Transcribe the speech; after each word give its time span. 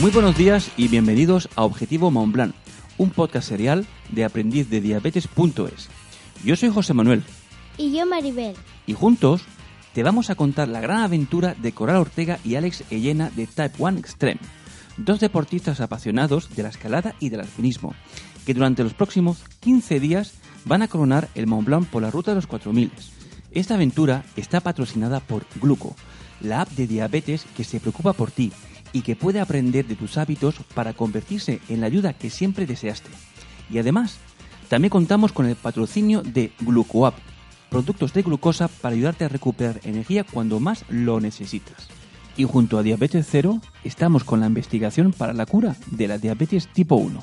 Muy 0.00 0.12
buenos 0.12 0.38
días 0.38 0.70
y 0.76 0.86
bienvenidos 0.86 1.48
a 1.56 1.64
Objetivo 1.64 2.12
Montblanc, 2.12 2.54
un 2.98 3.10
podcast 3.10 3.48
serial 3.48 3.84
de 4.12 4.24
aprendiz 4.24 4.70
de 4.70 4.80
diabetes.es. 4.80 5.88
Yo 6.44 6.54
soy 6.54 6.68
José 6.68 6.94
Manuel. 6.94 7.24
Y 7.76 7.90
yo 7.90 8.06
Maribel. 8.06 8.54
Y 8.86 8.92
juntos 8.92 9.42
te 9.94 10.04
vamos 10.04 10.30
a 10.30 10.36
contar 10.36 10.68
la 10.68 10.80
gran 10.80 10.98
aventura 10.98 11.56
de 11.58 11.72
Coral 11.72 11.96
Ortega 11.96 12.38
y 12.44 12.54
Alex 12.54 12.84
Ellena 12.90 13.30
de 13.30 13.48
Type 13.48 13.74
1 13.76 13.98
Extreme, 13.98 14.40
dos 14.98 15.18
deportistas 15.18 15.80
apasionados 15.80 16.54
de 16.54 16.62
la 16.62 16.68
escalada 16.68 17.16
y 17.18 17.30
del 17.30 17.40
alpinismo, 17.40 17.96
que 18.46 18.54
durante 18.54 18.84
los 18.84 18.94
próximos 18.94 19.42
15 19.58 19.98
días 19.98 20.34
van 20.64 20.82
a 20.82 20.88
coronar 20.88 21.28
el 21.34 21.48
Mont 21.48 21.66
Blanc 21.66 21.88
por 21.88 22.02
la 22.02 22.12
ruta 22.12 22.30
de 22.30 22.36
los 22.36 22.46
4000. 22.46 22.92
Esta 23.50 23.74
aventura 23.74 24.24
está 24.36 24.60
patrocinada 24.60 25.18
por 25.18 25.44
Gluco, 25.60 25.96
la 26.40 26.60
app 26.60 26.68
de 26.70 26.86
diabetes 26.86 27.46
que 27.56 27.64
se 27.64 27.80
preocupa 27.80 28.12
por 28.12 28.30
ti 28.30 28.52
y 28.92 29.02
que 29.02 29.16
puede 29.16 29.40
aprender 29.40 29.86
de 29.86 29.96
tus 29.96 30.16
hábitos 30.18 30.56
para 30.74 30.92
convertirse 30.92 31.60
en 31.68 31.80
la 31.80 31.86
ayuda 31.86 32.12
que 32.12 32.30
siempre 32.30 32.66
deseaste. 32.66 33.10
Y 33.70 33.78
además, 33.78 34.18
también 34.68 34.90
contamos 34.90 35.32
con 35.32 35.46
el 35.46 35.56
patrocinio 35.56 36.22
de 36.22 36.52
GlucoApp, 36.60 37.14
productos 37.70 38.12
de 38.12 38.22
glucosa 38.22 38.68
para 38.68 38.94
ayudarte 38.94 39.24
a 39.24 39.28
recuperar 39.28 39.80
energía 39.84 40.24
cuando 40.24 40.60
más 40.60 40.84
lo 40.88 41.20
necesitas. 41.20 41.88
Y 42.36 42.44
junto 42.44 42.78
a 42.78 42.82
Diabetes 42.82 43.26
Cero, 43.28 43.60
estamos 43.82 44.24
con 44.24 44.40
la 44.40 44.46
investigación 44.46 45.12
para 45.12 45.32
la 45.32 45.44
cura 45.44 45.76
de 45.90 46.06
la 46.06 46.18
diabetes 46.18 46.68
tipo 46.72 46.94
1. 46.94 47.22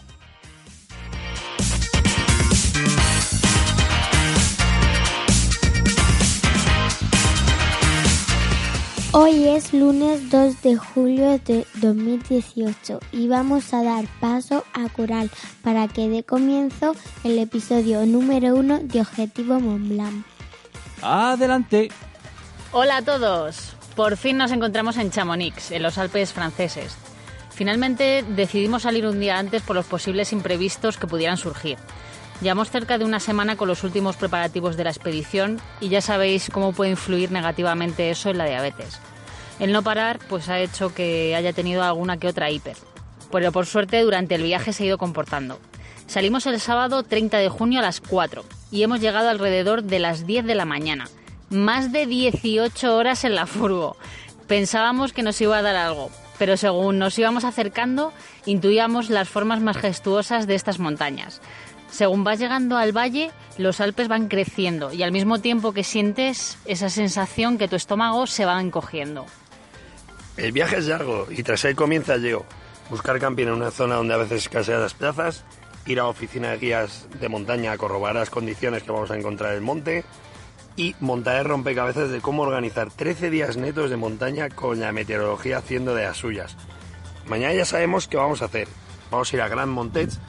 Hoy 9.18 9.48
es 9.48 9.72
lunes 9.72 10.30
2 10.30 10.62
de 10.62 10.76
julio 10.76 11.40
de 11.46 11.66
2018 11.76 13.00
y 13.14 13.30
vamos 13.30 13.74
a 13.74 13.82
dar 13.82 14.04
paso 14.20 14.66
a 14.74 14.90
Coral 14.90 15.32
para 15.64 15.88
que 15.88 16.10
dé 16.10 16.24
comienzo 16.26 16.94
el 17.24 17.40
episodio 17.40 18.06
número 18.06 18.58
1 18.58 18.80
de 18.80 19.00
Objetivo 19.00 19.62
Montblanc. 19.62 20.26
¡Adelante! 21.02 21.88
Hola 22.74 22.98
a 22.98 23.02
todos. 23.04 23.78
Por 23.96 24.18
fin 24.18 24.36
nos 24.36 24.52
encontramos 24.52 24.98
en 24.98 25.12
Chamonix, 25.12 25.72
en 25.72 25.82
los 25.82 25.98
Alpes 25.98 26.34
franceses. 26.34 26.98
Finalmente 27.52 28.26
decidimos 28.36 28.82
salir 28.82 29.08
un 29.08 29.22
día 29.22 29.40
antes 29.40 29.62
por 29.62 29.78
los 29.78 29.86
posibles 29.86 30.34
imprevistos 30.34 30.98
que 30.98 31.08
pudieran 31.08 31.38
surgir. 31.38 31.78
Llevamos 32.42 32.70
cerca 32.70 32.98
de 32.98 33.06
una 33.06 33.20
semana 33.20 33.56
con 33.56 33.68
los 33.68 33.84
últimos 33.84 34.18
preparativos 34.18 34.76
de 34.76 34.84
la 34.84 34.90
expedición 34.90 35.62
y 35.80 35.88
ya 35.90 36.02
sabéis 36.02 36.50
cómo 36.52 36.74
puede 36.74 36.92
influir 36.92 37.32
negativamente 37.32 38.10
eso 38.10 38.30
en 38.30 38.38
la 38.38 38.46
diabetes. 38.46 39.00
El 39.60 39.72
no 39.72 39.84
parar 39.84 40.20
pues 40.28 40.50
ha 40.50 40.60
hecho 40.60 40.94
que 40.94 41.34
haya 41.36 41.54
tenido 41.54 41.84
alguna 41.84 42.18
que 42.18 42.28
otra 42.28 42.52
hiper. 42.52 42.76
Pero 43.32 43.52
por 43.52 43.66
suerte 43.66 44.02
durante 44.02 44.36
el 44.36 44.44
viaje 44.44 44.74
se 44.74 44.84
ha 44.84 44.88
ido 44.88 44.98
comportando. 44.98 45.60
Salimos 46.08 46.46
el 46.46 46.60
sábado 46.60 47.04
30 47.04 47.38
de 47.38 47.50
junio 47.50 47.80
a 47.80 47.84
las 47.84 48.02
4 48.02 48.44
y 48.70 48.84
hemos 48.84 49.00
llegado 49.00 49.30
alrededor 49.30 49.84
de 49.84 50.00
las 50.00 50.28
10 50.28 50.46
de 50.46 50.56
la 50.56 50.66
mañana. 50.66 51.08
Más 51.50 51.92
de 51.92 52.06
18 52.06 52.96
horas 52.96 53.24
en 53.24 53.36
la 53.36 53.48
furgo. 53.48 53.96
Pensábamos 54.48 55.14
que 55.14 55.24
nos 55.24 55.40
iba 55.42 55.58
a 55.58 55.62
dar 55.62 55.76
algo, 55.76 56.12
pero 56.38 56.58
según 56.58 57.00
nos 57.00 57.18
íbamos 57.18 57.46
acercando, 57.46 58.14
intuíamos 58.46 59.10
las 59.10 59.30
formas 59.30 59.62
majestuosas 59.62 60.48
de 60.48 60.56
estas 60.56 60.80
montañas. 60.80 61.42
Según 61.90 62.24
vas 62.24 62.40
llegando 62.40 62.78
al 62.78 62.96
valle, 62.96 63.32
los 63.58 63.80
Alpes 63.80 64.08
van 64.08 64.28
creciendo 64.28 64.92
y 64.92 65.04
al 65.04 65.12
mismo 65.12 65.40
tiempo 65.40 65.74
que 65.74 65.84
sientes 65.84 66.58
esa 66.66 66.90
sensación 66.90 67.58
que 67.58 67.68
tu 67.68 67.76
estómago 67.76 68.28
se 68.28 68.46
va 68.46 68.60
encogiendo. 68.60 69.26
El 70.38 70.52
viaje 70.52 70.78
es 70.78 70.88
largo 70.88 71.28
y 71.30 71.44
tras 71.44 71.64
él 71.66 71.76
comienza 71.76 72.18
yo. 72.18 72.46
Buscar 72.90 73.20
camping 73.20 73.48
en 73.48 73.54
una 73.54 73.72
zona 73.72 73.96
donde 73.96 74.14
a 74.14 74.18
veces 74.18 74.44
escasean 74.44 74.82
las 74.82 74.94
plazas, 74.94 75.46
ir 75.86 76.00
a 76.00 76.08
oficina 76.08 76.52
de 76.52 76.58
guías 76.58 77.08
de 77.20 77.30
montaña 77.30 77.72
a 77.72 77.78
corroborar 77.78 78.16
las 78.16 78.30
condiciones 78.30 78.84
que 78.84 78.92
vamos 78.92 79.12
a 79.12 79.18
encontrar 79.18 79.52
en 79.52 79.58
el 79.58 79.62
monte 79.62 80.04
y 80.76 80.96
montar 81.00 81.38
el 81.38 81.46
rompecabezas 81.46 82.10
de 82.10 82.20
cómo 82.20 82.44
organizar 82.44 82.92
13 82.92 83.30
días 83.30 83.56
netos 83.56 83.90
de 83.90 83.96
montaña 83.96 84.50
con 84.50 84.80
la 84.80 84.92
meteorología 84.92 85.60
haciendo 85.60 85.96
de 85.96 86.04
las 86.04 86.18
suyas. 86.18 86.58
Mañana 87.28 87.54
ya 87.54 87.66
sabemos 87.66 88.08
qué 88.08 88.18
vamos 88.18 88.42
a 88.42 88.46
hacer. 88.46 88.68
Vamos 89.10 89.32
a 89.32 89.36
ir 89.36 89.42
a 89.42 89.48
Grand 89.48 89.72
Montets 89.72 90.20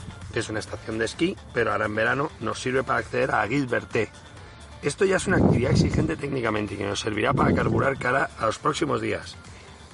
es 0.40 0.48
una 0.48 0.58
estación 0.58 0.98
de 0.98 1.04
esquí, 1.04 1.36
pero 1.54 1.72
ahora 1.72 1.86
en 1.86 1.94
verano 1.94 2.30
nos 2.40 2.60
sirve 2.60 2.82
para 2.82 3.00
acceder 3.00 3.30
a 3.30 3.46
Gilberté. 3.46 4.08
Esto 4.82 5.04
ya 5.04 5.16
es 5.16 5.26
una 5.26 5.38
actividad 5.38 5.72
exigente 5.72 6.16
técnicamente 6.16 6.74
y 6.74 6.76
que 6.76 6.86
nos 6.86 7.00
servirá 7.00 7.32
para 7.32 7.54
carburar 7.54 7.98
cara 7.98 8.30
a 8.38 8.46
los 8.46 8.58
próximos 8.58 9.00
días. 9.00 9.36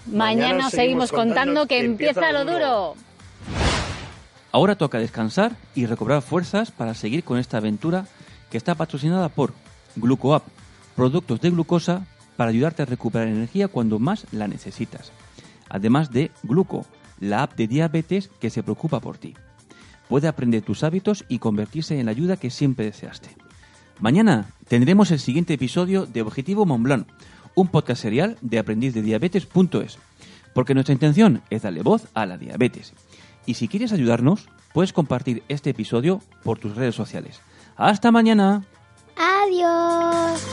Mañana, 0.06 0.68
seguimos 0.70 1.12
contando 1.12 1.66
que 1.66 1.78
empieza 1.78 2.32
lo 2.32 2.44
duro. 2.44 2.94
Ahora 4.50 4.76
toca 4.76 4.98
descansar 4.98 5.52
y 5.74 5.86
recobrar 5.86 6.20
fuerzas 6.20 6.72
para 6.72 6.94
seguir 6.94 7.24
con 7.24 7.38
esta 7.38 7.58
aventura 7.58 8.06
que 8.50 8.58
está 8.58 8.74
patrocinada 8.74 9.28
por 9.28 9.54
GlucoApp, 9.96 10.44
productos 10.94 11.40
de 11.40 11.50
glucosa 11.50 12.04
para 12.36 12.50
ayudarte 12.50 12.82
a 12.82 12.86
recuperar 12.86 13.28
energía 13.28 13.68
cuando 13.68 13.98
más 13.98 14.26
la 14.32 14.48
necesitas. 14.48 15.12
Además 15.70 16.10
de 16.10 16.30
Gluco, 16.42 16.84
la 17.18 17.44
app 17.44 17.54
de 17.54 17.66
diabetes 17.66 18.28
que 18.40 18.50
se 18.50 18.62
preocupa 18.62 19.00
por 19.00 19.16
ti 19.16 19.34
puede 20.08 20.28
aprender 20.28 20.62
tus 20.62 20.84
hábitos 20.84 21.24
y 21.28 21.38
convertirse 21.38 21.98
en 21.98 22.06
la 22.06 22.12
ayuda 22.12 22.36
que 22.36 22.50
siempre 22.50 22.84
deseaste. 22.84 23.30
Mañana 24.00 24.46
tendremos 24.68 25.10
el 25.10 25.20
siguiente 25.20 25.54
episodio 25.54 26.06
de 26.06 26.22
Objetivo 26.22 26.66
Montblanc, 26.66 27.06
un 27.54 27.68
podcast 27.68 28.02
serial 28.02 28.36
de 28.40 28.58
aprendiz 28.58 28.94
de 28.94 29.02
diabetes.es, 29.02 29.98
porque 30.54 30.74
nuestra 30.74 30.92
intención 30.92 31.42
es 31.50 31.62
darle 31.62 31.82
voz 31.82 32.08
a 32.14 32.26
la 32.26 32.38
diabetes. 32.38 32.92
Y 33.46 33.54
si 33.54 33.68
quieres 33.68 33.92
ayudarnos, 33.92 34.48
puedes 34.72 34.92
compartir 34.92 35.42
este 35.48 35.70
episodio 35.70 36.20
por 36.42 36.58
tus 36.58 36.74
redes 36.74 36.94
sociales. 36.94 37.40
¡Hasta 37.76 38.10
mañana! 38.10 38.64
¡Adiós! 39.16 40.51